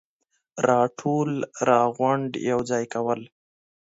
[0.69, 1.31] راټول،
[1.69, 3.21] راغونډ، يوځاي کول,